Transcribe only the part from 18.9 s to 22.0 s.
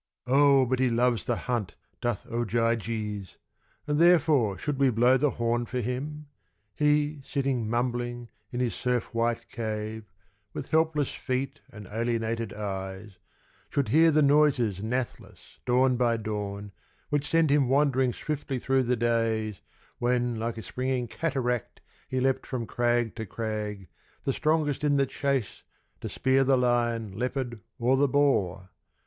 days When like a springing cataract